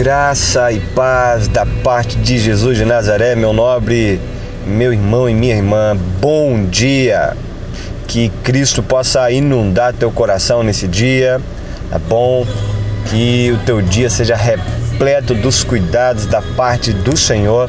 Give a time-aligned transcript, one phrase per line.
[0.00, 4.18] Graça e paz da parte de Jesus de Nazaré, meu nobre,
[4.66, 7.36] meu irmão e minha irmã, bom dia.
[8.08, 11.38] Que Cristo possa inundar teu coração nesse dia,
[11.90, 12.46] tá bom?
[13.10, 17.68] Que o teu dia seja repleto dos cuidados da parte do Senhor.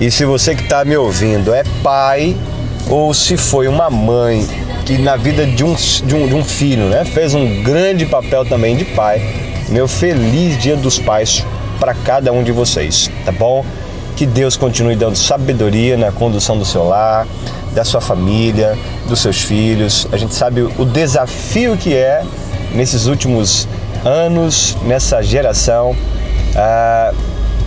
[0.00, 2.36] E se você que está me ouvindo é pai
[2.88, 4.44] ou se foi uma mãe
[4.84, 8.44] que na vida de um, de um, de um filho né, fez um grande papel
[8.44, 9.22] também de pai,
[9.68, 11.44] meu feliz Dia dos Pais
[11.80, 13.64] para cada um de vocês, tá bom?
[14.16, 17.26] Que Deus continue dando sabedoria na condução do seu lar,
[17.74, 20.06] da sua família, dos seus filhos.
[20.12, 22.22] A gente sabe o desafio que é
[22.74, 23.66] nesses últimos
[24.04, 25.96] anos, nessa geração,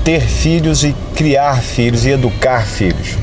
[0.04, 3.18] ter filhos e criar filhos e educar filhos.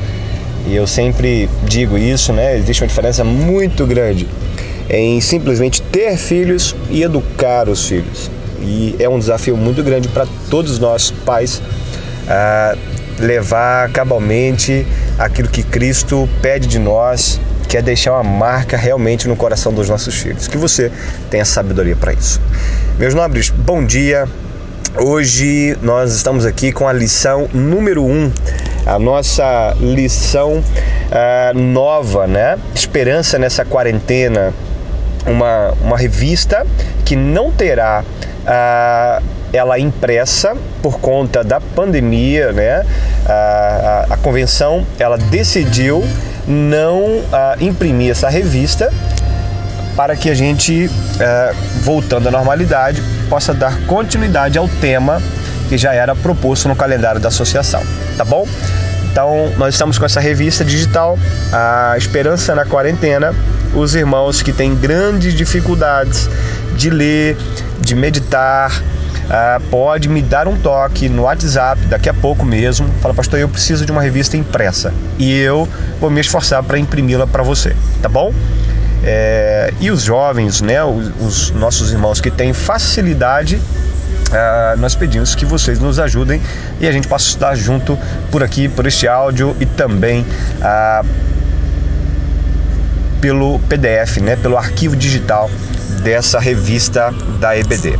[0.67, 2.57] E eu sempre digo isso, né?
[2.57, 4.27] Existe uma diferença muito grande
[4.89, 8.29] em simplesmente ter filhos e educar os filhos.
[8.61, 11.61] E é um desafio muito grande para todos nós, pais,
[12.27, 12.75] a
[13.19, 14.85] levar cabalmente
[15.17, 19.87] aquilo que Cristo pede de nós, que é deixar uma marca realmente no coração dos
[19.89, 20.47] nossos filhos.
[20.47, 20.91] Que você
[21.29, 22.41] tenha sabedoria para isso.
[22.97, 24.27] Meus nobres, bom dia.
[24.97, 28.31] Hoje nós estamos aqui com a lição número 1, um,
[28.85, 32.59] a nossa lição uh, nova, né?
[32.75, 34.53] Esperança nessa quarentena,
[35.25, 36.65] uma, uma revista
[37.05, 42.85] que não terá uh, ela impressa por conta da pandemia, né?
[43.25, 46.03] A, a, convenção ela decidiu
[46.47, 47.23] não uh,
[47.59, 48.91] imprimir essa revista
[49.95, 55.21] para que a gente, uh, voltando à normalidade, possa dar continuidade ao tema
[55.69, 57.81] que já era proposto no calendário da associação,
[58.17, 58.45] tá bom?
[59.11, 61.19] Então, nós estamos com essa revista digital,
[61.51, 63.35] a Esperança na Quarentena.
[63.73, 66.29] Os irmãos que têm grandes dificuldades
[66.77, 67.35] de ler,
[67.81, 72.87] de meditar, uh, pode me dar um toque no WhatsApp daqui a pouco mesmo.
[73.01, 75.67] Fala, pastor, eu preciso de uma revista impressa e eu
[75.99, 78.33] vou me esforçar para imprimi-la para você, tá bom?
[79.03, 83.59] É, e os jovens, né, os, os, nossos irmãos que têm facilidade,
[84.31, 86.41] uh, nós pedimos que vocês nos ajudem
[86.79, 87.97] e a gente possa estar junto
[88.31, 90.25] por aqui, por este áudio e também
[90.61, 91.05] uh,
[93.19, 95.49] pelo PDF, né, pelo arquivo digital
[96.03, 97.97] dessa revista da EBD.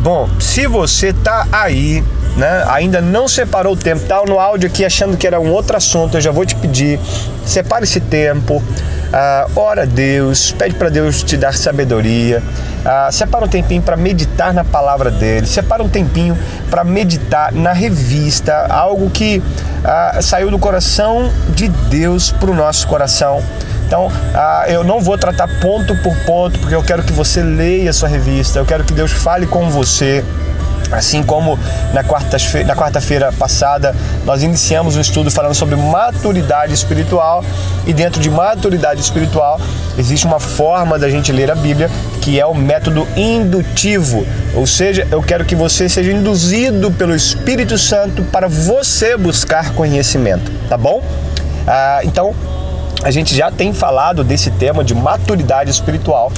[0.00, 2.02] Bom, se você tá aí,
[2.36, 5.76] né, ainda não separou o tempo, tá no áudio aqui achando que era um outro
[5.76, 6.98] assunto, eu já vou te pedir,
[7.44, 12.42] separe esse tempo, uh, ora a Deus, pede para Deus te dar sabedoria,
[12.86, 16.38] uh, separa um tempinho para meditar na palavra dele, separa um tempinho
[16.70, 22.86] para meditar na revista, algo que uh, saiu do coração de Deus para o nosso
[22.86, 23.42] coração.
[23.86, 27.90] Então, ah, eu não vou tratar ponto por ponto, porque eu quero que você leia
[27.90, 30.24] a sua revista, eu quero que Deus fale com você.
[30.92, 31.58] Assim como
[31.92, 33.00] na quarta-feira quarta
[33.38, 37.44] passada nós iniciamos um estudo falando sobre maturidade espiritual
[37.86, 39.60] e dentro de maturidade espiritual
[39.98, 45.06] existe uma forma da gente ler a Bíblia que é o método indutivo, ou seja,
[45.10, 51.02] eu quero que você seja induzido pelo Espírito Santo para você buscar conhecimento, tá bom?
[51.66, 52.34] Ah, então
[53.02, 56.32] a gente já tem falado desse tema de maturidade espiritual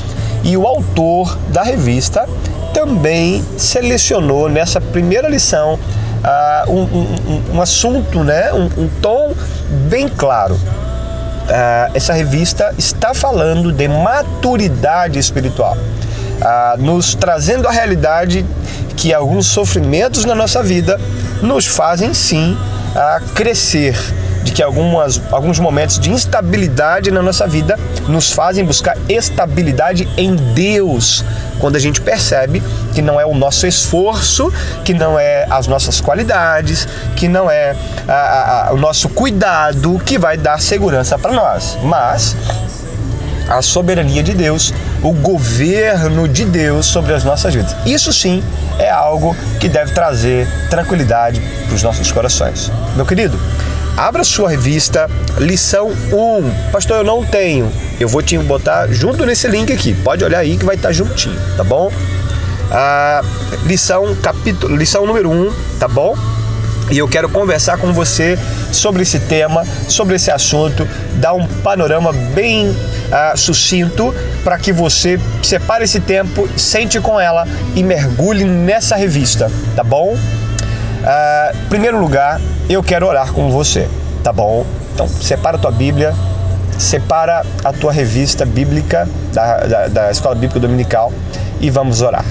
[0.45, 2.29] e o autor da revista
[2.73, 9.35] também selecionou nessa primeira lição uh, um, um, um, assunto, né, um, um tom
[9.89, 10.55] bem claro.
[10.55, 18.45] Uh, essa revista está falando de maturidade espiritual, uh, nos trazendo a realidade
[18.97, 21.01] que alguns sofrimentos na nossa vida
[21.41, 22.57] nos fazem sim
[22.95, 23.97] a crescer
[24.43, 27.79] de que algumas, alguns momentos de instabilidade na nossa vida
[28.09, 31.25] nos fazem buscar estabilidade em Deus.
[31.59, 32.63] Quando a gente percebe
[32.95, 34.53] que não é o nosso esforço,
[34.85, 37.75] que não é as nossas qualidades, que não é
[38.07, 42.37] a, a, o nosso cuidado que vai dar segurança para nós, mas
[43.49, 47.75] a soberania de Deus, o governo de Deus sobre as nossas vidas.
[47.87, 48.43] Isso sim
[48.79, 52.71] é algo que deve trazer tranquilidade para os nossos corações.
[52.95, 53.39] Meu querido,
[53.99, 56.71] Abra sua revista, lição 1.
[56.71, 57.69] Pastor, eu não tenho.
[57.99, 59.93] Eu vou te botar junto nesse link aqui.
[59.93, 61.91] Pode olhar aí que vai estar juntinho, tá bom?
[62.71, 63.23] Ah,
[63.65, 66.17] lição, capítulo, lição número 1, tá bom?
[66.93, 68.39] E eu quero conversar com você
[68.71, 72.73] sobre esse tema, sobre esse assunto, dar um panorama bem
[73.11, 74.15] ah, sucinto
[74.45, 80.17] para que você separe esse tempo, sente com ela e mergulhe nessa revista, tá bom?
[80.99, 83.89] Uh, primeiro lugar, eu quero orar com você,
[84.23, 84.67] tá bom?
[84.93, 86.13] Então, separa a tua Bíblia,
[86.77, 91.13] separa a tua revista bíblica da, da, da Escola Bíblica Dominical
[91.61, 92.25] e vamos orar.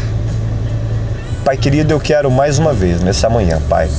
[1.45, 3.89] Pai querido, eu quero mais uma vez, nessa manhã, Pai,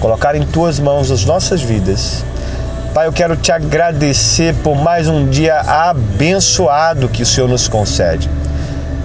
[0.00, 2.24] colocar em tuas mãos as nossas vidas.
[2.92, 8.28] Pai, eu quero te agradecer por mais um dia abençoado que o Senhor nos concede.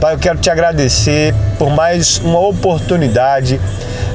[0.01, 3.61] Pai, eu quero te agradecer por mais uma oportunidade,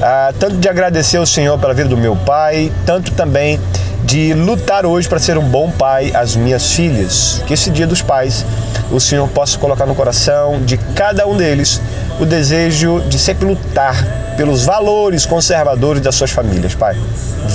[0.03, 3.61] ah, tanto de agradecer ao Senhor pela vida do meu pai, tanto também
[4.05, 7.41] de lutar hoje para ser um bom pai às minhas filhas.
[7.47, 8.45] Que esse dia dos pais
[8.91, 11.81] o Senhor possa colocar no coração de cada um deles
[12.21, 13.95] o desejo de sempre lutar
[14.37, 16.97] pelos valores conservadores das suas famílias, Pai.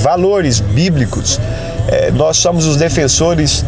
[0.02, 1.40] Valores bíblicos.
[1.90, 3.66] É, nós somos os defensores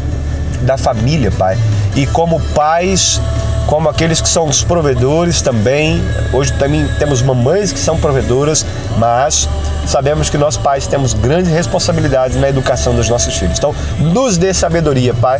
[0.61, 1.57] da família, Pai.
[1.95, 3.19] E como pais,
[3.69, 6.03] como aqueles que são os provedores também.
[6.33, 8.65] Hoje também temos mamães que são provedoras,
[8.97, 9.47] mas
[9.85, 13.59] sabemos que nós pais temos grandes responsabilidades na educação dos nossos filhos.
[13.59, 15.39] Então, nos dê sabedoria, Pai,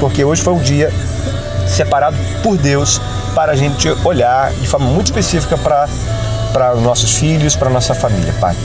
[0.00, 0.92] porque hoje foi um dia
[1.68, 3.00] separado por Deus
[3.36, 5.88] para a gente olhar de forma muito específica para
[6.52, 8.56] para nossos filhos, para nossa família, Pai.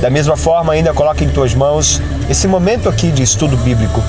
[0.00, 2.00] Da mesma forma, ainda coloca em tuas mãos
[2.30, 4.02] esse momento aqui de estudo bíblico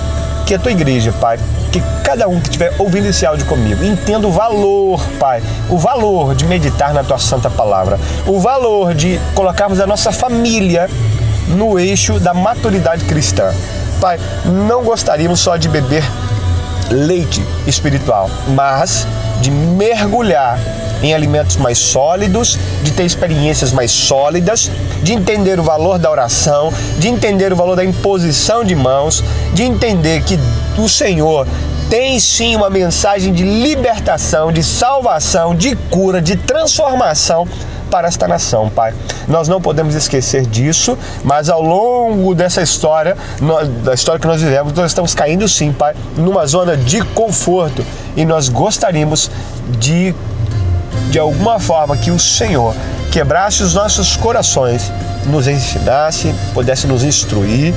[0.46, 1.40] que a tua igreja, Pai,
[1.72, 6.36] que cada um que estiver ouvindo esse áudio comigo, entenda o valor, Pai, o valor
[6.36, 10.90] de meditar na tua santa palavra, o valor de colocarmos a nossa família
[11.48, 13.52] no eixo da maturidade cristã.
[14.00, 16.04] Pai, não gostaríamos só de beber
[16.92, 19.08] leite espiritual, mas
[19.42, 20.60] de mergulhar
[21.06, 24.72] em alimentos mais sólidos, de ter experiências mais sólidas,
[25.04, 29.24] de entender o valor da oração, de entender o valor da imposição de mãos,
[29.54, 30.40] de entender que
[30.78, 31.48] o Senhor
[31.90, 37.48] tem sim uma mensagem de libertação, de salvação, de cura, de transformação
[37.92, 38.94] para esta nação, Pai.
[39.28, 43.16] Nós não podemos esquecer disso, mas ao longo dessa história,
[43.84, 47.86] da história que nós vivemos, nós estamos caindo sim, Pai, numa zona de conforto
[48.16, 49.30] e nós gostaríamos
[49.80, 50.16] de
[51.10, 52.76] de alguma forma que o Senhor
[53.12, 54.92] quebrasse os nossos corações,
[55.26, 57.74] nos ensinasse, pudesse nos instruir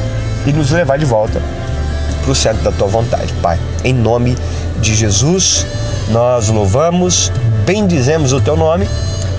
[0.47, 1.41] e nos levar de volta
[2.23, 3.59] para o centro da tua vontade, Pai.
[3.85, 4.37] Em nome
[4.81, 5.67] de Jesus,
[6.11, 7.33] nós louvamos,
[7.65, 8.89] bendizemos o teu nome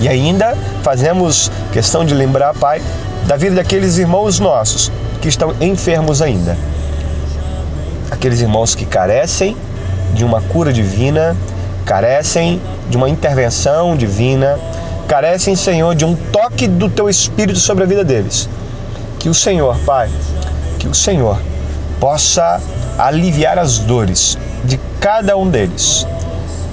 [0.00, 2.80] e ainda fazemos questão de lembrar, Pai,
[3.26, 4.90] da vida daqueles irmãos nossos
[5.20, 6.56] que estão enfermos ainda.
[8.10, 9.56] Aqueles irmãos que carecem
[10.14, 11.36] de uma cura divina,
[11.84, 14.58] carecem de uma intervenção divina,
[15.08, 18.48] carecem, Senhor, de um toque do teu espírito sobre a vida deles.
[19.18, 20.08] Que o Senhor, Pai,
[20.78, 21.38] que o Senhor
[21.98, 22.60] possa
[22.98, 26.06] aliviar as dores de cada um deles.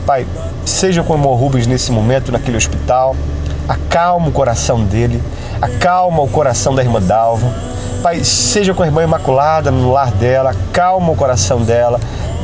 [0.06, 0.26] Pai,
[0.66, 3.16] seja com o Rubens nesse momento naquele hospital,
[3.68, 5.22] acalma o coração dele,
[5.62, 7.52] acalma o coração da irmã Dalva.
[8.02, 12.00] Pai, seja com a irmã Imaculada no lar dela, acalma o coração dela,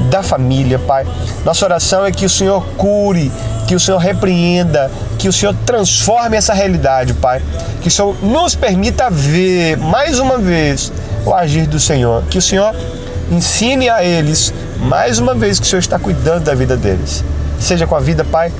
[0.09, 1.05] da família, Pai.
[1.45, 3.31] Nossa oração é que o Senhor cure,
[3.67, 7.41] que o Senhor repreenda, que o Senhor transforme essa realidade, Pai.
[7.81, 10.91] Que o Senhor nos permita ver mais uma vez
[11.25, 12.23] o agir do Senhor.
[12.29, 12.75] Que o Senhor
[13.31, 17.23] ensine a eles mais uma vez que o Senhor está cuidando da vida deles.
[17.59, 18.51] Seja com a vida, Pai,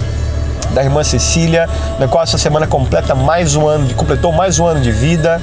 [0.73, 1.69] da irmã Cecília,
[1.99, 5.41] na qual essa semana completa mais um ano, completou mais um ano de vida.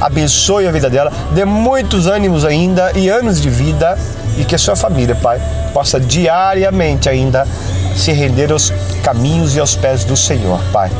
[0.00, 3.98] Abençoe a vida dela, dê muitos ânimos ainda e anos de vida
[4.38, 5.40] e que a sua família, Pai,
[5.72, 7.46] possa diariamente ainda
[7.96, 8.72] se render aos
[9.02, 10.90] caminhos e aos pés do Senhor, Pai.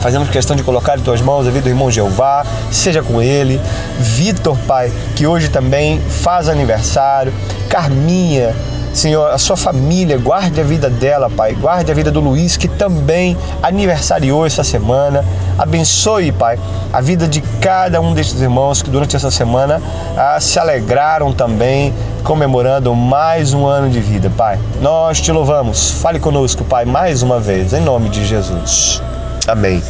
[0.00, 3.60] Fazemos questão de colocar em tuas mãos a vida do irmão Jeová, seja com ele.
[3.98, 7.32] Vitor, Pai, que hoje também faz aniversário.
[7.68, 8.54] Carminha,
[8.92, 11.54] Senhor, a sua família, guarde a vida dela, Pai.
[11.54, 15.24] Guarde a vida do Luiz, que também aniversariou essa semana.
[15.58, 16.58] Abençoe, Pai,
[16.92, 19.80] a vida de cada um destes irmãos que durante essa semana
[20.16, 21.92] ah, se alegraram também,
[22.24, 24.58] comemorando mais um ano de vida, Pai.
[24.80, 25.92] Nós te louvamos.
[25.92, 29.02] Fale conosco, Pai, mais uma vez, em nome de Jesus.
[29.46, 29.82] Amém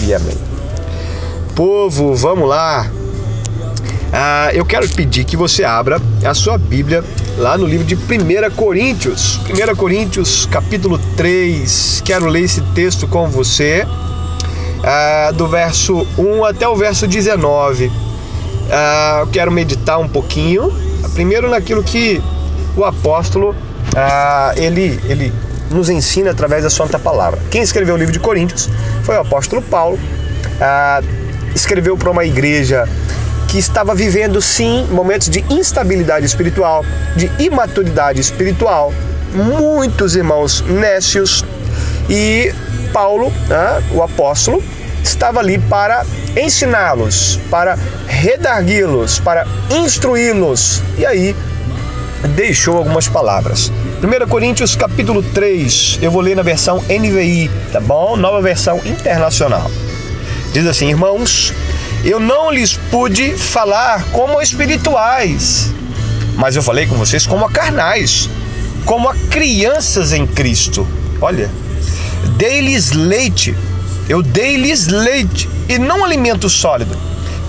[0.00, 0.36] e amém.
[1.54, 2.86] Povo, vamos lá.
[4.12, 7.02] Ah, eu quero pedir que você abra a sua Bíblia
[7.36, 7.98] lá no livro de 1
[8.54, 9.38] Coríntios.
[9.48, 12.02] 1 Coríntios, capítulo 3.
[12.04, 13.86] Quero ler esse texto com você,
[14.82, 17.90] ah, do verso 1 até o verso 19.
[18.70, 20.72] Ah, quero meditar um pouquinho,
[21.12, 22.22] primeiro naquilo que
[22.76, 23.54] o apóstolo
[23.94, 25.32] ah, ele, ele
[25.70, 27.40] nos ensina através da Santa Palavra.
[27.50, 28.68] Quem escreveu o livro de Coríntios
[29.02, 29.98] foi o apóstolo Paulo.
[31.54, 32.88] Escreveu para uma igreja
[33.48, 36.84] que estava vivendo sim momentos de instabilidade espiritual,
[37.14, 38.92] de imaturidade espiritual,
[39.32, 41.44] muitos irmãos nécios
[42.08, 42.52] e
[42.92, 44.62] Paulo, né, o apóstolo,
[45.02, 46.04] estava ali para
[46.36, 50.82] ensiná-los, para redarguí-los, para instruí-los.
[50.98, 51.36] E aí
[52.34, 53.70] deixou algumas palavras.
[54.02, 58.16] 1 Coríntios capítulo 3, eu vou ler na versão NVI, tá bom?
[58.16, 59.70] Nova versão internacional.
[60.52, 61.52] Diz assim: Irmãos,
[62.06, 65.72] eu não lhes pude falar como espirituais,
[66.36, 68.30] mas eu falei com vocês como a carnais,
[68.84, 70.86] como a crianças em Cristo.
[71.20, 71.50] Olha,
[72.36, 73.56] dei-lhes leite,
[74.08, 76.96] eu dei-lhes leite e não alimento sólido,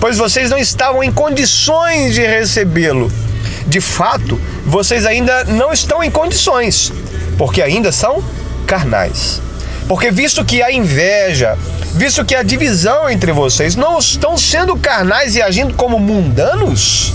[0.00, 3.12] pois vocês não estavam em condições de recebê-lo.
[3.64, 6.92] De fato, vocês ainda não estão em condições,
[7.36, 8.24] porque ainda são
[8.66, 9.40] carnais.
[9.86, 11.56] Porque visto que a inveja,
[11.98, 17.12] visto que a divisão entre vocês não estão sendo carnais e agindo como mundanos,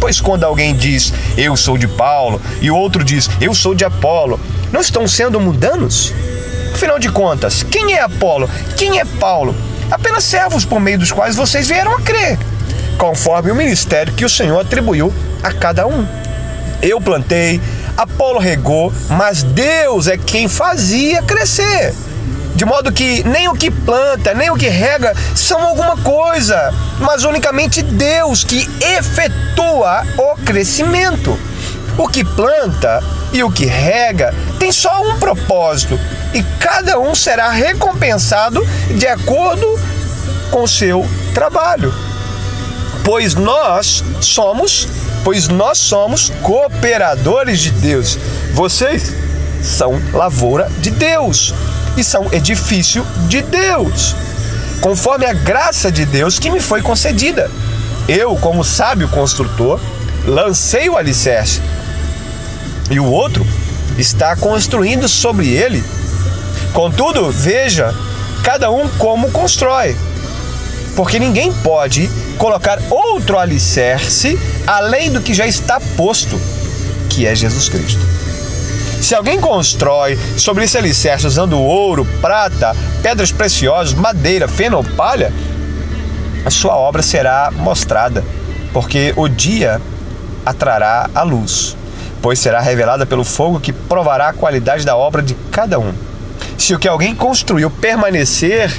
[0.00, 4.40] pois quando alguém diz eu sou de Paulo e outro diz eu sou de Apolo,
[4.72, 6.12] não estão sendo mundanos?
[6.74, 8.50] Afinal de contas, quem é Apolo?
[8.76, 9.54] Quem é Paulo?
[9.88, 12.36] Apenas servos por meio dos quais vocês vieram a crer,
[12.98, 15.14] conforme o ministério que o Senhor atribuiu
[15.44, 16.04] a cada um.
[16.82, 17.60] Eu plantei,
[17.96, 21.94] Apolo regou, mas Deus é quem fazia crescer.
[22.54, 27.24] De modo que nem o que planta, nem o que rega são alguma coisa, mas
[27.24, 31.36] unicamente Deus que efetua o crescimento.
[31.98, 35.98] O que planta e o que rega tem só um propósito,
[36.32, 38.64] e cada um será recompensado
[38.96, 39.66] de acordo
[40.52, 41.92] com o seu trabalho.
[43.04, 44.88] Pois nós somos,
[45.24, 48.16] pois nós somos cooperadores de Deus.
[48.52, 49.12] Vocês
[49.60, 51.52] são lavoura de Deus
[51.96, 54.14] e são edifício de Deus,
[54.80, 57.50] conforme a graça de Deus que me foi concedida.
[58.08, 59.80] Eu, como sábio construtor,
[60.26, 61.60] lancei o alicerce,
[62.90, 63.46] e o outro
[63.96, 65.82] está construindo sobre ele.
[66.72, 67.94] Contudo, veja
[68.42, 69.96] cada um como constrói,
[70.94, 76.38] porque ninguém pode colocar outro alicerce além do que já está posto,
[77.08, 78.00] que é Jesus Cristo.
[79.04, 85.30] Se alguém constrói sobre esse alicerce usando ouro, prata, pedras preciosas, madeira, feno ou palha,
[86.42, 88.24] a sua obra será mostrada,
[88.72, 89.78] porque o dia
[90.46, 91.76] atrará a luz,
[92.22, 95.92] pois será revelada pelo fogo que provará a qualidade da obra de cada um.
[96.56, 98.74] Se o que alguém construiu permanecer,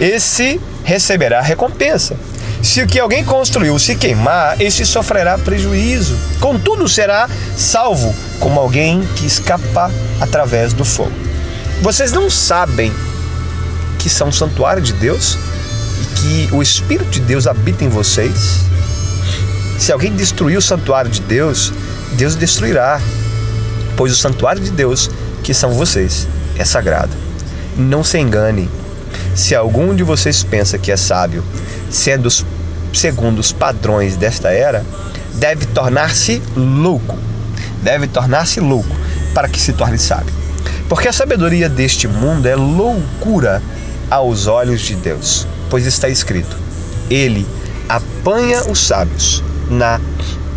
[0.00, 2.16] esse receberá recompensa.
[2.60, 6.18] Se o que alguém construiu se queimar, esse sofrerá prejuízo.
[6.40, 11.12] Contudo, será salvo como alguém que escapa através do fogo.
[11.82, 12.92] Vocês não sabem
[13.98, 15.38] que são santuário de Deus
[16.00, 18.64] e que o Espírito de Deus habita em vocês?
[19.78, 21.72] Se alguém destruir o santuário de Deus,
[22.12, 23.00] Deus destruirá,
[23.96, 25.10] pois o santuário de Deus,
[25.42, 26.26] que são vocês,
[26.58, 27.16] é sagrado.
[27.76, 28.68] Não se engane.
[29.34, 31.44] Se algum de vocês pensa que é sábio,
[31.90, 32.28] sendo
[32.92, 34.84] segundo os padrões desta era,
[35.34, 37.29] deve tornar-se louco.
[37.82, 38.94] Deve tornar-se louco
[39.34, 40.34] para que se torne sábio.
[40.88, 43.62] Porque a sabedoria deste mundo é loucura
[44.10, 46.56] aos olhos de Deus, pois está escrito:
[47.08, 47.46] Ele
[47.88, 50.00] apanha os sábios na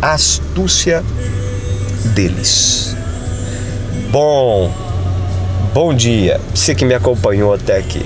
[0.02, 1.04] astúcia
[2.14, 2.96] deles.
[4.10, 4.72] Bom,
[5.72, 8.04] bom dia, você que me acompanhou até aqui.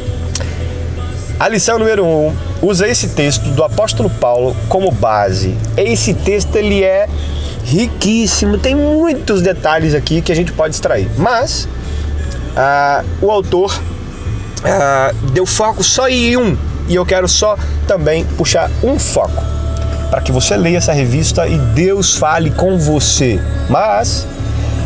[1.41, 5.57] A lição número 1 um, usa esse texto do apóstolo Paulo como base.
[5.77, 7.09] Esse texto ele é
[7.69, 11.09] riquíssimo, tem muitos detalhes aqui que a gente pode extrair.
[11.19, 11.69] Mas
[12.57, 13.79] ah, o autor
[14.65, 16.57] ah, deu foco só em um
[16.89, 17.57] e eu quero só
[17.87, 19.43] também puxar um foco
[20.11, 23.39] para que você leia essa revista e Deus fale com você.
[23.69, 24.27] Mas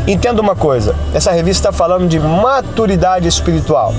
[0.07, 3.95] entenda uma coisa: essa revista está falando de maturidade espiritual.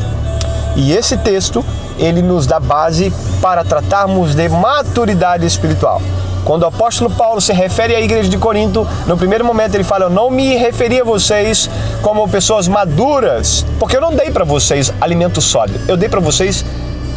[0.75, 1.63] E esse texto
[1.97, 6.01] ele nos dá base para tratarmos de maturidade espiritual.
[6.45, 10.05] Quando o apóstolo Paulo se refere à igreja de Corinto, no primeiro momento ele fala:
[10.05, 11.69] Eu não me referi a vocês
[12.01, 16.65] como pessoas maduras, porque eu não dei para vocês alimento sólido, eu dei para vocês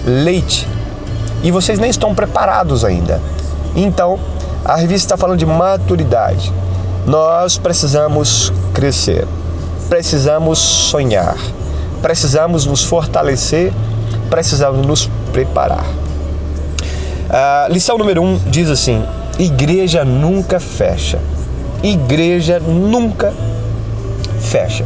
[0.04, 0.66] leite.
[1.42, 3.20] E vocês nem estão preparados ainda.
[3.74, 4.18] Então,
[4.64, 6.52] a revista está falando de maturidade.
[7.06, 9.26] Nós precisamos crescer,
[9.88, 11.36] precisamos sonhar,
[12.00, 13.72] precisamos nos fortalecer
[14.28, 15.84] precisamos nos preparar.
[17.28, 19.04] A lição número um diz assim:
[19.38, 21.18] igreja nunca fecha.
[21.82, 23.32] Igreja nunca
[24.40, 24.84] fecha.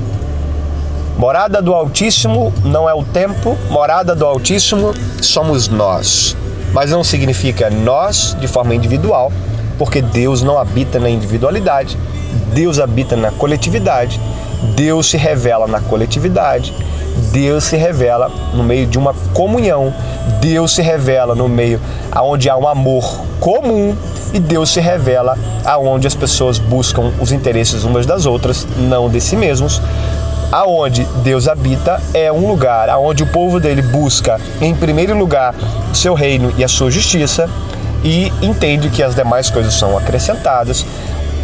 [1.18, 6.34] Morada do Altíssimo não é o tempo, morada do Altíssimo somos nós.
[6.72, 9.30] Mas não significa nós de forma individual,
[9.76, 11.98] porque Deus não habita na individualidade,
[12.54, 14.18] Deus habita na coletividade,
[14.74, 16.74] Deus se revela na coletividade,
[17.32, 19.94] Deus se revela no meio de uma comunhão,
[20.40, 23.96] Deus se revela no meio aonde há um amor comum
[24.32, 29.20] e Deus se revela aonde as pessoas buscam os interesses umas das outras, não de
[29.20, 29.80] si mesmos.
[30.52, 35.54] Aonde Deus habita é um lugar aonde o povo dele busca em primeiro lugar
[35.92, 37.48] o seu reino e a sua justiça
[38.02, 40.84] e entende que as demais coisas são acrescentadas.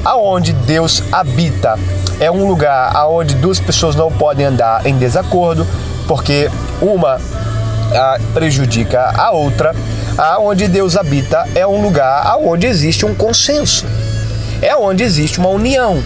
[0.07, 1.77] Aonde Deus habita
[2.21, 5.67] é um lugar aonde duas pessoas não podem andar em desacordo,
[6.07, 6.49] porque
[6.81, 7.21] uma
[8.33, 9.75] prejudica a outra.
[10.17, 13.85] Aonde Deus habita é um lugar aonde existe um consenso,
[14.63, 16.01] é onde existe uma união.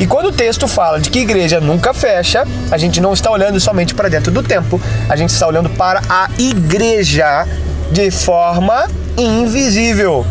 [0.00, 3.60] E quando o texto fala de que igreja nunca fecha, a gente não está olhando
[3.60, 7.46] somente para dentro do templo, a gente está olhando para a igreja
[7.92, 8.88] de forma
[9.18, 10.24] invisível,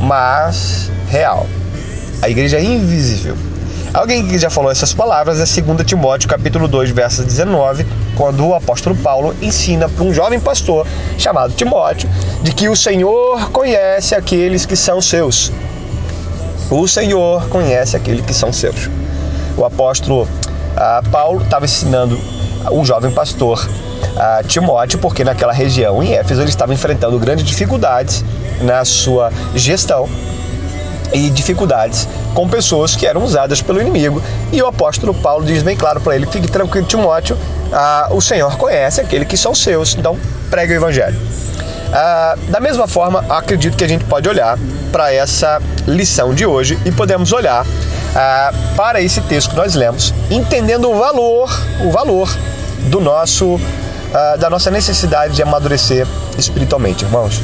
[0.00, 1.46] mas real.
[2.22, 3.36] A igreja é invisível.
[3.92, 8.54] Alguém que já falou essas palavras é 2 Timóteo capítulo 2, verso 19, quando o
[8.54, 10.86] apóstolo Paulo ensina para um jovem pastor
[11.18, 12.08] chamado Timóteo
[12.42, 15.52] de que o Senhor conhece aqueles que são seus.
[16.70, 18.90] O Senhor conhece aqueles que são seus.
[19.56, 20.26] O apóstolo
[20.76, 22.18] ah, Paulo estava ensinando
[22.70, 23.68] um jovem pastor
[24.16, 28.24] ah, Timóteo, porque naquela região em Éfeso ele estava enfrentando grandes dificuldades
[28.62, 30.08] na sua gestão
[31.12, 34.22] e dificuldades com pessoas que eram usadas pelo inimigo.
[34.52, 37.36] E o apóstolo Paulo diz bem claro para ele: fique tranquilo, Timóteo,
[37.72, 40.18] ah, o Senhor conhece aquele que são seus, então
[40.50, 41.18] pregue o evangelho.
[41.92, 44.58] Ah, da mesma forma, acredito que a gente pode olhar
[44.92, 47.64] para essa lição de hoje e podemos olhar
[48.14, 52.28] ah, para esse texto que nós lemos, entendendo o valor, o valor
[52.90, 53.58] do nosso
[54.16, 56.06] uh, da nossa necessidade de amadurecer
[56.38, 57.40] espiritualmente, irmãos.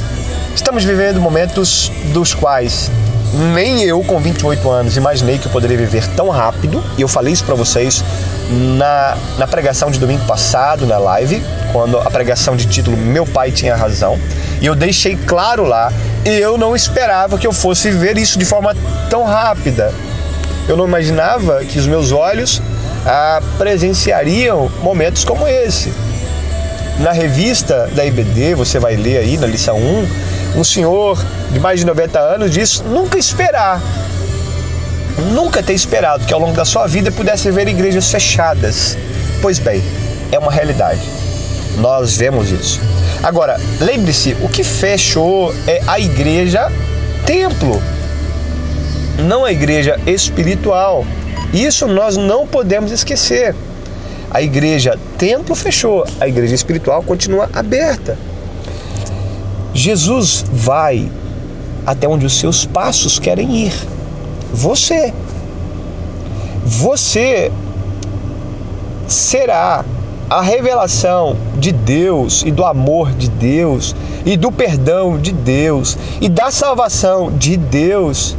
[0.55, 2.91] Estamos vivendo momentos dos quais
[3.33, 6.83] nem eu, com 28 anos, imaginei que eu poderia viver tão rápido.
[6.99, 8.05] E eu falei isso para vocês
[8.77, 13.51] na, na pregação de domingo passado, na live, quando a pregação de título Meu Pai
[13.51, 14.19] Tinha Razão.
[14.61, 15.93] E eu deixei claro lá,
[16.25, 18.77] eu não esperava que eu fosse viver isso de forma
[19.09, 19.93] tão rápida.
[20.69, 22.63] Eu não imaginava que os meus olhos
[23.07, 25.93] ah, presenciariam momentos como esse.
[26.99, 30.07] Na revista da IBD, você vai ler aí na lição 1,
[30.57, 31.19] um senhor
[31.51, 33.81] de mais de 90 anos diz nunca esperar,
[35.33, 38.97] nunca ter esperado que ao longo da sua vida pudesse ver igrejas fechadas.
[39.41, 39.83] Pois bem,
[40.31, 41.01] é uma realidade.
[41.79, 42.81] Nós vemos isso.
[43.23, 46.71] Agora, lembre-se, o que fechou é a igreja
[47.25, 47.83] templo,
[49.19, 51.05] não a igreja espiritual.
[51.53, 53.55] Isso nós não podemos esquecer.
[54.31, 58.17] A igreja templo fechou, a igreja espiritual continua aberta.
[59.75, 61.11] Jesus vai
[61.87, 63.73] até onde os seus passos querem ir.
[64.53, 65.13] Você.
[66.65, 67.51] Você
[69.09, 69.85] será
[70.31, 76.29] a revelação de Deus e do amor de Deus e do perdão de Deus e
[76.29, 78.37] da salvação de Deus.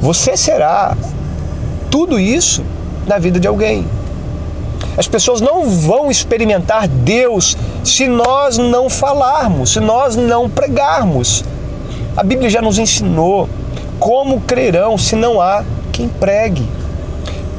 [0.00, 0.96] Você será
[1.90, 2.64] tudo isso
[3.06, 3.84] na vida de alguém.
[4.96, 11.44] As pessoas não vão experimentar Deus se nós não falarmos, se nós não pregarmos.
[12.16, 13.48] A Bíblia já nos ensinou
[13.98, 16.66] como crerão se não há quem pregue.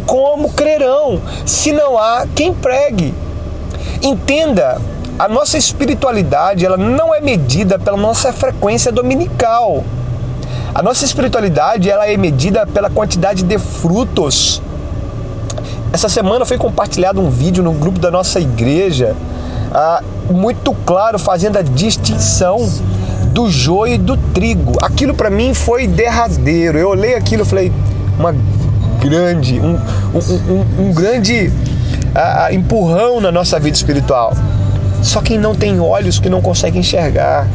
[0.06, 3.14] Como crerão se não há quem pregue.
[4.02, 4.82] Entenda,
[5.18, 9.84] a nossa espiritualidade ela não é medida pela nossa frequência dominical.
[10.74, 14.62] A nossa espiritualidade ela é medida pela quantidade de frutos
[15.94, 19.16] essa semana foi compartilhado um vídeo no grupo da nossa igreja,
[19.74, 22.68] ah, muito claro, fazendo a distinção
[23.34, 24.74] do joio e do trigo.
[24.82, 26.78] Aquilo para mim foi derradeiro.
[26.78, 27.72] Eu olhei aquilo e falei,
[28.18, 28.34] uma
[29.02, 29.76] grande, um,
[30.14, 31.52] um, um, um grande
[32.16, 34.34] ah, ah, empurrão na nossa vida espiritual.
[35.04, 37.48] Só quem não tem olhos que não consegue enxergar.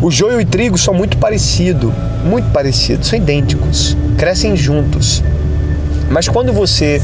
[0.00, 1.92] O joio e o trigo são muito parecidos,
[2.24, 5.22] muito parecidos, são idênticos, crescem juntos.
[6.10, 7.00] Mas quando você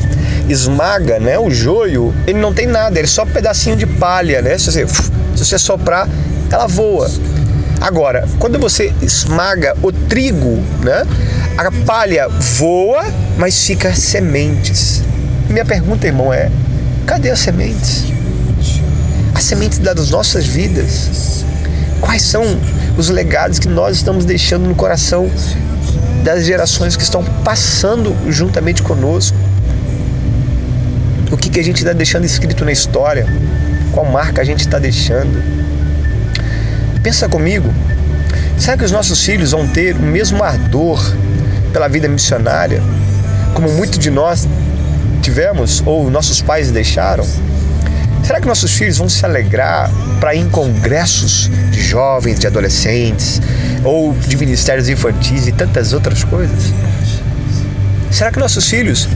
[0.49, 4.43] esmaga né, o joio, ele não tem nada, ele é só um pedacinho de palha,
[4.43, 4.59] né?
[4.59, 6.09] Se você, se você soprar,
[6.51, 7.09] ela voa.
[7.81, 11.05] Agora, quando você esmaga o trigo, né,
[11.57, 13.05] a palha voa,
[13.39, 15.03] mas fica sementes.
[15.49, 16.51] Minha pergunta, irmão, é:
[17.07, 18.07] cadê as sementes?
[19.35, 21.45] As sementes das nossas vidas.
[22.01, 22.43] Quais são
[22.99, 25.31] os legados que nós estamos deixando no coração
[26.27, 29.37] das gerações que estão passando juntamente conosco?
[31.31, 33.25] O que, que a gente está deixando escrito na história?
[33.93, 35.41] Qual marca a gente está deixando?
[37.01, 37.73] Pensa comigo.
[38.59, 41.01] Será que os nossos filhos vão ter o mesmo ardor
[41.73, 42.83] pela vida missionária
[43.55, 44.49] como muitos de nós
[45.23, 47.25] tivemos ou nossos pais deixaram?
[48.27, 53.41] Será que nossos filhos vão se alegrar para ir em congressos de jovens, de adolescentes,
[53.85, 56.75] ou de ministérios infantis e tantas outras coisas?
[58.11, 59.09] Será que nossos filhos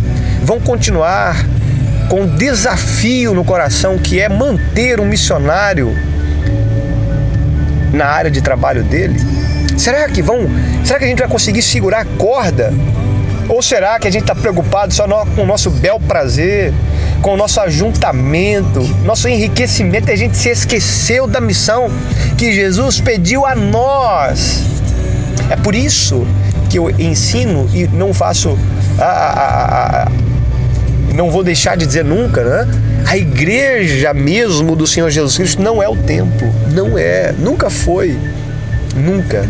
[0.45, 1.45] vão continuar
[2.09, 5.93] com um desafio no coração que é manter um missionário
[7.93, 9.19] na área de trabalho dele?
[9.77, 10.49] Será que vão?
[10.85, 12.73] Será que a gente vai conseguir segurar a corda?
[13.51, 16.73] Ou será que a gente está preocupado só com o nosso bel prazer,
[17.21, 20.09] com o nosso ajuntamento, nosso enriquecimento?
[20.09, 21.91] A gente se esqueceu da missão
[22.39, 24.63] que Jesus pediu a nós.
[25.51, 26.25] É por isso
[26.71, 28.57] que eu ensino e não faço
[29.01, 30.09] a, a, a,
[31.13, 32.69] não vou deixar de dizer nunca, né?
[33.09, 38.17] A igreja mesmo do Senhor Jesus Cristo não é o templo, não é, nunca foi,
[38.95, 39.45] nunca.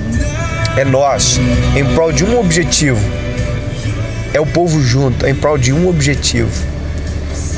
[0.75, 1.39] É nós,
[1.77, 3.20] em prol de um objetivo.
[4.33, 6.51] É o povo junto, em prol de um objetivo.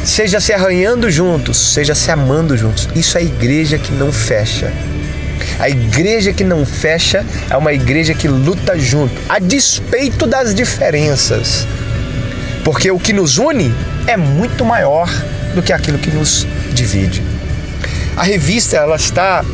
[0.05, 2.89] Seja se arranhando juntos, seja se amando juntos.
[2.95, 4.73] Isso é a igreja que não fecha.
[5.59, 11.67] A igreja que não fecha é uma igreja que luta junto, a despeito das diferenças.
[12.65, 13.73] Porque o que nos une
[14.07, 15.09] é muito maior
[15.55, 17.23] do que aquilo que nos divide.
[18.17, 19.45] A revista ela está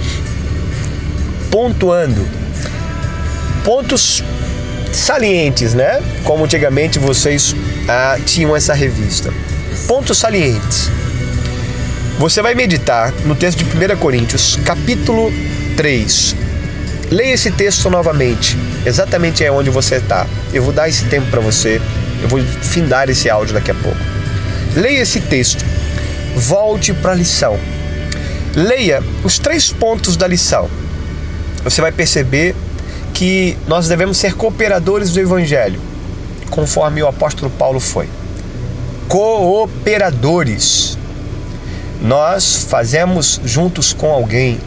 [1.51, 2.27] pontuando
[3.65, 4.23] pontos
[4.99, 6.03] salientes, né?
[6.25, 7.55] Como antigamente vocês
[7.89, 9.33] ah, tinham essa revista.
[9.87, 10.91] Pontos salientes.
[12.19, 15.33] Você vai meditar no texto de 1 Coríntios, capítulo
[15.77, 16.35] 3.
[17.11, 20.27] Leia esse texto novamente, exatamente é onde você está.
[20.53, 21.81] Eu vou dar esse tempo para você,
[22.21, 23.99] eu vou findar esse áudio daqui a pouco.
[24.75, 25.65] Leia esse texto,
[26.37, 27.59] volte para a lição.
[28.55, 30.69] Leia os três pontos da lição.
[31.63, 32.55] Você vai perceber
[33.15, 35.81] que nós devemos ser cooperadores do Evangelho,
[36.51, 38.09] conforme o apóstolo Paulo foi.
[39.09, 40.97] Cooperadores.
[42.01, 44.59] Nós fazemos juntos com alguém.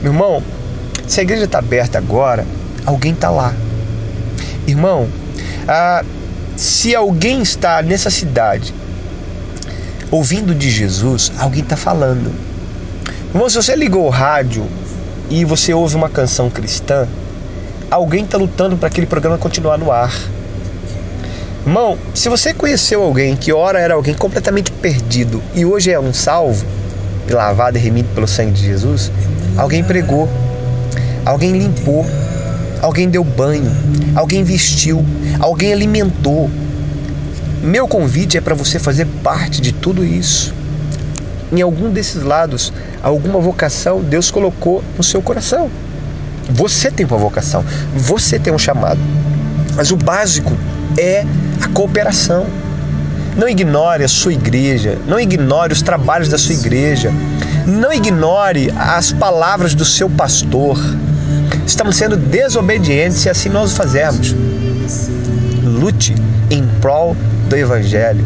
[0.00, 0.42] Meu irmão,
[1.06, 2.46] se a igreja está aberta agora,
[2.86, 3.54] alguém está lá.
[4.66, 5.08] Irmão,
[5.68, 6.02] ah,
[6.56, 8.72] se alguém está nessa cidade
[10.10, 12.32] ouvindo de Jesus, alguém está falando.
[13.32, 14.66] Irmão, se você ligou o rádio
[15.28, 17.08] e você ouve uma canção cristã,
[17.94, 20.12] alguém está lutando para aquele programa continuar no ar.
[21.64, 26.12] Irmão, se você conheceu alguém que ora era alguém completamente perdido e hoje é um
[26.12, 26.66] salvo,
[27.30, 29.12] lavado e remido pelo sangue de Jesus,
[29.56, 30.28] alguém pregou,
[31.24, 32.04] alguém limpou,
[32.82, 33.70] alguém deu banho,
[34.16, 35.04] alguém vestiu,
[35.38, 36.50] alguém alimentou.
[37.62, 40.52] Meu convite é para você fazer parte de tudo isso.
[41.52, 42.72] Em algum desses lados,
[43.04, 45.70] alguma vocação Deus colocou no seu coração.
[46.50, 49.00] Você tem uma vocação, você tem um chamado.
[49.74, 50.52] Mas o básico
[50.98, 51.24] é
[51.60, 52.46] a cooperação.
[53.36, 57.12] Não ignore a sua igreja, não ignore os trabalhos da sua igreja,
[57.66, 60.78] não ignore as palavras do seu pastor.
[61.66, 64.34] Estamos sendo desobedientes se assim nós o fazermos.
[65.64, 66.14] Lute
[66.50, 67.16] em prol
[67.48, 68.24] do Evangelho.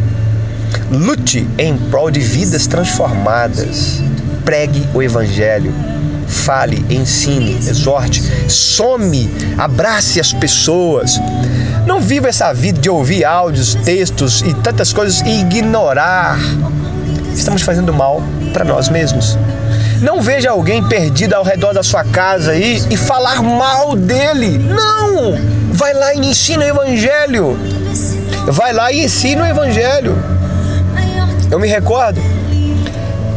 [0.91, 4.03] Lute em prol de vidas transformadas.
[4.45, 5.73] Pregue o Evangelho
[6.29, 11.19] fale, ensine, exorte, some, abrace as pessoas.
[11.87, 16.39] Não viva essa vida de ouvir áudios, textos e tantas coisas e ignorar.
[17.35, 19.39] Estamos fazendo mal para nós mesmos.
[20.01, 24.59] Não veja alguém perdido ao redor da sua casa aí e falar mal dele.
[24.59, 25.37] Não!
[25.73, 27.59] Vai lá e ensina o evangelho.
[28.49, 30.17] Vai lá e ensina o evangelho.
[31.51, 32.21] Eu me recordo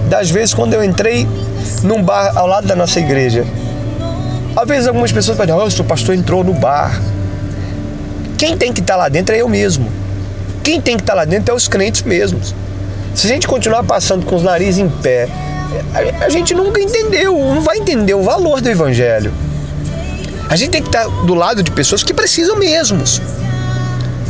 [0.09, 1.27] das vezes quando eu entrei
[1.83, 3.45] num bar ao lado da nossa igreja.
[4.55, 7.01] Às vezes algumas pessoas dizer, oh, o pastor entrou no bar.
[8.37, 9.89] Quem tem que estar lá dentro é eu mesmo.
[10.63, 12.53] Quem tem que estar lá dentro é os crentes mesmos.
[13.15, 15.27] Se a gente continuar passando com os narizes em pé,
[16.21, 19.33] a gente nunca entendeu, não vai entender o valor do evangelho.
[20.49, 23.21] A gente tem que estar do lado de pessoas que precisam mesmos.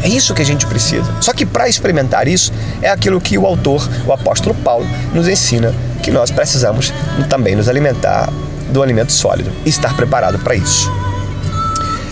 [0.03, 1.11] É isso que a gente precisa.
[1.19, 5.73] Só que para experimentar isso, é aquilo que o autor, o apóstolo Paulo, nos ensina
[6.01, 6.93] que nós precisamos
[7.29, 8.31] também nos alimentar
[8.69, 10.89] do alimento sólido e estar preparado para isso.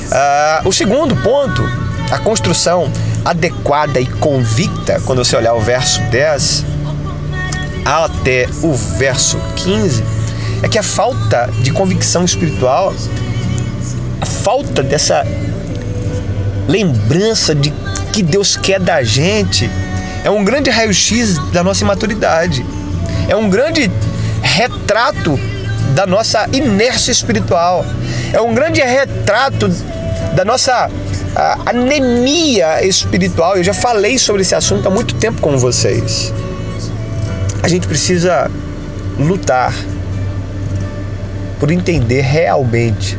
[0.10, 1.64] Uh, o segundo ponto,
[2.12, 2.92] a construção
[3.24, 6.66] adequada e convicta, quando você olhar o verso 10
[7.86, 10.04] até o verso 15,
[10.64, 12.94] é que a falta de convicção espiritual,
[14.22, 15.26] a falta dessa
[16.68, 17.74] lembrança de
[18.12, 19.70] que Deus quer da gente
[20.24, 22.66] é um grande raio-x da nossa imaturidade.
[23.30, 23.90] É um grande
[24.42, 25.40] retrato
[25.94, 27.86] da nossa inércia espiritual.
[28.34, 29.70] É um grande retrato
[30.36, 30.90] da nossa
[31.66, 33.56] anemia espiritual.
[33.56, 36.34] Eu já falei sobre esse assunto há muito tempo com vocês.
[37.62, 38.50] A gente precisa
[39.20, 39.74] lutar
[41.60, 43.16] por entender realmente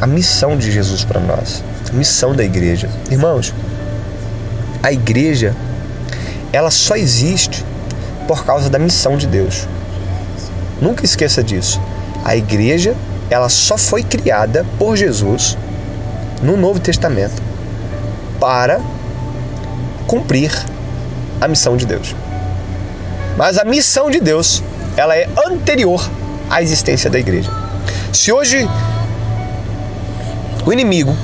[0.00, 2.90] a missão de Jesus para nós, a missão da igreja.
[3.08, 3.54] Irmãos,
[4.82, 5.54] a igreja
[6.52, 7.64] ela só existe
[8.26, 9.66] por causa da missão de Deus.
[10.80, 11.80] Nunca esqueça disso.
[12.24, 12.94] A igreja,
[13.30, 15.56] ela só foi criada por Jesus
[16.42, 17.42] no Novo Testamento
[18.40, 18.80] para
[20.06, 20.52] cumprir
[21.40, 22.14] a missão de Deus.
[23.36, 24.62] Mas a missão de Deus,
[24.96, 26.08] ela é anterior
[26.50, 27.50] à existência da igreja.
[28.12, 28.68] Se hoje
[30.66, 31.16] o inimigo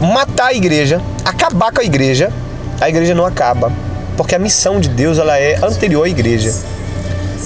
[0.00, 2.32] matar a igreja, acabar com a igreja,
[2.80, 3.72] a igreja não acaba,
[4.16, 6.52] porque a missão de Deus ela é anterior à igreja.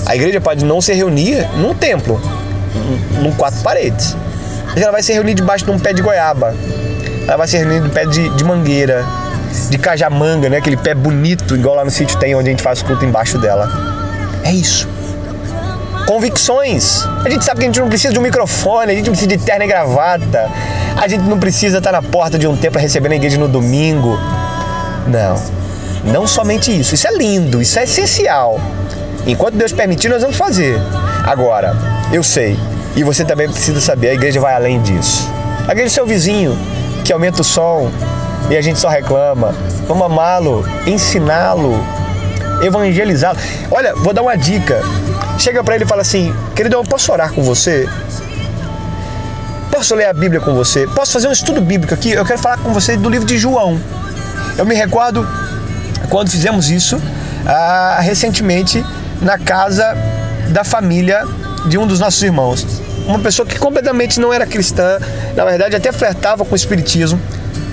[0.05, 2.21] A igreja pode não se reunir num templo,
[3.23, 4.17] num quatro paredes.
[4.69, 6.55] Mas ela vai se reunir debaixo de um pé de goiaba.
[7.27, 9.05] Ela vai se reunir de um pé de, de mangueira,
[9.71, 10.59] de cajamanga, né?
[10.59, 13.69] Aquele pé bonito, igual lá no sítio tem, onde a gente faz culto embaixo dela.
[14.45, 14.89] É isso.
[16.07, 17.05] Convicções.
[17.25, 19.29] A gente sabe que a gente não precisa de um microfone, a gente não precisa
[19.29, 20.49] de terno e gravata.
[20.97, 24.17] A gente não precisa estar na porta de um templo recebendo a igreja no domingo.
[25.09, 25.56] Não.
[26.07, 26.95] Não somente isso.
[26.95, 28.61] Isso é lindo, isso é essencial.
[29.27, 30.79] Enquanto Deus permitir, nós vamos fazer.
[31.25, 31.77] Agora,
[32.13, 32.57] eu sei,
[32.95, 35.29] e você também precisa saber, a igreja vai além disso.
[35.67, 36.57] A igreja é seu vizinho,
[37.05, 37.91] que aumenta o som
[38.49, 39.53] e a gente só reclama.
[39.89, 41.75] Vamos amá-lo, ensiná-lo,
[42.63, 43.39] evangelizá-lo.
[43.71, 44.81] Olha, vou dar uma dica.
[45.39, 47.89] Chega para ele e fala assim: querido, eu posso orar com você?
[49.73, 50.87] Posso ler a Bíblia com você?
[50.87, 52.13] Posso fazer um estudo bíblico aqui?
[52.13, 53.79] Eu quero falar com você do livro de João.
[54.57, 55.27] Eu me recordo
[56.09, 57.01] quando fizemos isso
[57.47, 58.85] ah, recentemente
[59.21, 59.97] na casa
[60.49, 61.25] da família
[61.69, 62.67] de um dos nossos irmãos.
[63.07, 64.99] Uma pessoa que completamente não era cristã,
[65.37, 67.21] na verdade até flertava com o espiritismo.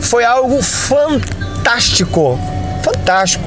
[0.02, 2.40] Foi algo fantástico,
[2.84, 3.44] fantástico.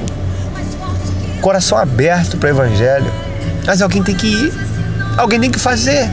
[1.41, 3.11] Coração aberto para o evangelho.
[3.65, 4.53] Mas alguém tem que ir,
[5.17, 6.09] alguém tem que fazer.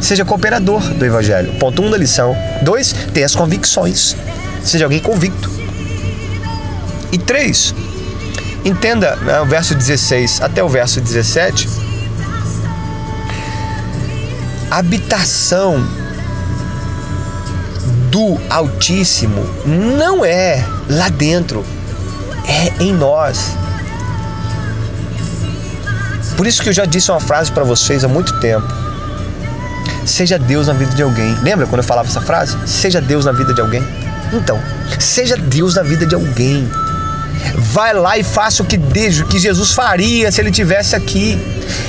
[0.00, 1.52] Seja cooperador do evangelho.
[1.58, 2.36] Ponto 1 um da lição.
[2.62, 4.16] Dois, tenha as convicções.
[4.62, 5.53] Seja alguém convicto.
[7.14, 7.72] E três,
[8.64, 11.68] Entenda né, o verso 16 até o verso 17.
[14.70, 15.86] A habitação
[18.10, 21.62] do Altíssimo não é lá dentro,
[22.48, 23.54] é em nós.
[26.36, 28.66] Por isso que eu já disse uma frase para vocês há muito tempo.
[30.06, 31.34] Seja Deus na vida de alguém.
[31.42, 32.56] Lembra quando eu falava essa frase?
[32.66, 33.82] Seja Deus na vida de alguém.
[34.32, 34.58] Então,
[34.98, 36.68] seja Deus na vida de alguém.
[37.54, 41.38] Vai lá e faça o que, o que Jesus faria se ele tivesse aqui.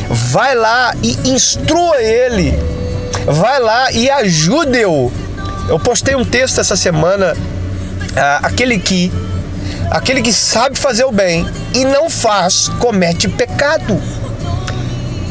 [0.10, 2.54] Vai lá e instrua ele.
[3.26, 5.12] Vai lá e ajude-o.
[5.68, 7.36] Eu postei um texto essa semana.
[8.16, 9.12] Ah, aquele que
[9.90, 14.02] aquele que sabe fazer o bem e não faz, comete pecado.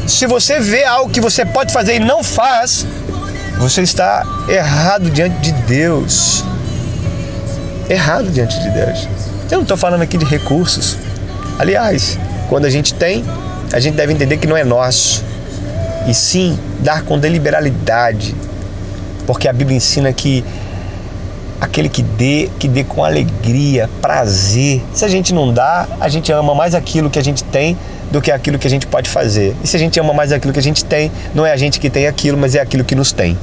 [0.07, 2.85] Se você vê algo que você pode fazer e não faz,
[3.57, 6.43] você está errado diante de Deus.
[7.89, 9.07] Errado diante de Deus.
[9.49, 10.97] Eu não estou falando aqui de recursos.
[11.59, 12.17] Aliás,
[12.49, 13.23] quando a gente tem,
[13.71, 15.23] a gente deve entender que não é nosso.
[16.07, 18.35] E sim dar com deliberalidade.
[19.27, 20.43] Porque a Bíblia ensina que
[21.61, 24.83] aquele que dê, que dê com alegria, prazer.
[24.93, 27.77] Se a gente não dá, a gente ama mais aquilo que a gente tem
[28.11, 29.55] do que aquilo que a gente pode fazer.
[29.63, 31.79] E se a gente ama mais aquilo que a gente tem, não é a gente
[31.79, 33.37] que tem aquilo, mas é aquilo que nos tem.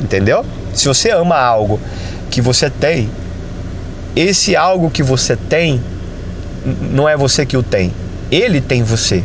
[0.00, 0.44] Entendeu?
[0.74, 1.80] Se você ama algo
[2.30, 3.08] que você tem,
[4.16, 5.80] esse algo que você tem
[6.90, 7.92] não é você que o tem,
[8.30, 9.22] ele tem você.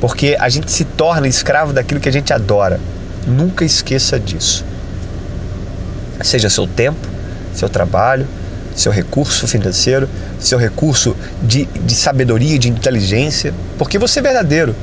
[0.00, 2.80] Porque a gente se torna escravo daquilo que a gente adora.
[3.26, 4.64] Nunca esqueça disso.
[6.22, 6.98] Seja seu tempo,
[7.54, 8.26] seu trabalho,
[8.74, 14.74] seu recurso financeiro, seu recurso de, de sabedoria, de inteligência, porque você é verdadeiro.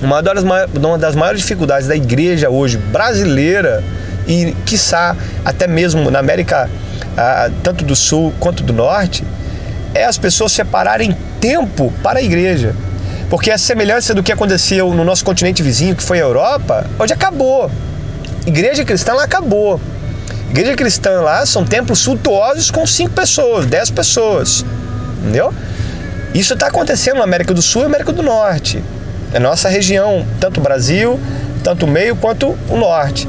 [0.00, 3.82] Uma das, uma das maiores dificuldades da igreja hoje brasileira
[4.28, 6.68] e, quiçá, até mesmo na América
[7.16, 9.24] ah, tanto do sul quanto do norte,
[9.94, 12.74] é as pessoas separarem tempo para a igreja.
[13.30, 17.12] Porque a semelhança do que aconteceu no nosso continente vizinho, que foi a Europa, hoje
[17.12, 17.70] acabou.
[18.46, 19.80] Igreja cristã lá acabou.
[20.50, 24.64] Igreja cristã lá são templos suntuosos com cinco pessoas, dez pessoas.
[25.20, 25.52] Entendeu?
[26.34, 28.82] Isso está acontecendo na América do Sul e América do Norte.
[29.32, 31.18] É nossa região, tanto o Brasil,
[31.62, 33.28] tanto o meio quanto o norte.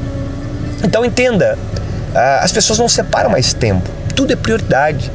[0.82, 1.58] Então entenda,
[2.40, 3.88] as pessoas não separam mais tempo.
[4.14, 5.10] Tudo é prioridade.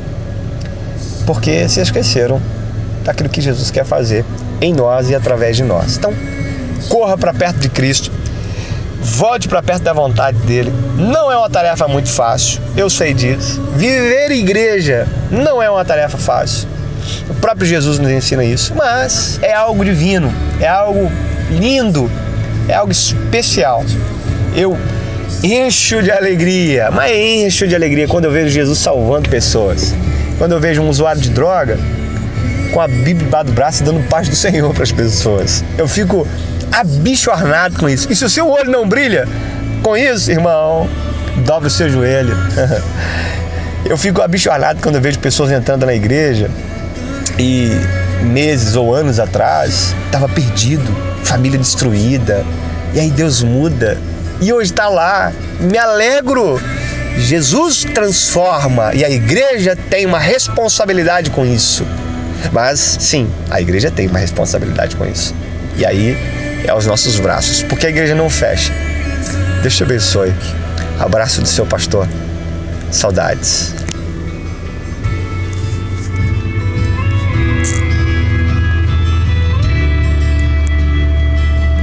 [1.25, 2.41] Porque se esqueceram
[3.03, 4.23] daquilo que Jesus quer fazer
[4.61, 5.97] em nós e através de nós.
[5.97, 6.13] Então,
[6.87, 8.11] corra para perto de Cristo.
[9.01, 10.71] Volte para perto da vontade dele.
[10.95, 13.61] Não é uma tarefa muito fácil, eu sei disso.
[13.75, 16.67] Viver igreja não é uma tarefa fácil.
[17.29, 21.11] O próprio Jesus nos ensina isso, mas é algo divino, é algo
[21.51, 22.09] lindo
[22.67, 23.83] é algo especial.
[24.55, 24.77] Eu
[25.45, 29.93] encho de alegria, mas encho de alegria quando eu vejo Jesus salvando pessoas.
[30.37, 31.77] Quando eu vejo um usuário de droga
[32.73, 35.63] com a Bíblia embaixo do braço e dando paz do Senhor para as pessoas.
[35.77, 36.27] Eu fico
[36.71, 38.11] abichornado com isso.
[38.11, 39.27] E se o seu olho não brilha
[39.83, 40.89] com isso, irmão,
[41.45, 42.35] dobre o seu joelho.
[43.85, 46.49] eu fico abichornado quando eu vejo pessoas entrando na igreja
[47.37, 47.69] e
[48.23, 50.91] meses ou anos atrás estava perdido,
[51.23, 52.43] família destruída.
[52.93, 53.97] E aí Deus muda
[54.41, 55.31] e hoje está lá.
[55.59, 56.59] Me alegro.
[57.17, 61.85] Jesus transforma e a igreja tem uma responsabilidade com isso.
[62.51, 65.33] Mas sim, a igreja tem uma responsabilidade com isso.
[65.77, 66.17] E aí
[66.65, 68.73] é aos nossos braços, porque a igreja não fecha.
[69.61, 70.33] Deus te abençoe.
[70.99, 72.07] Abraço do seu pastor.
[72.91, 73.73] Saudades.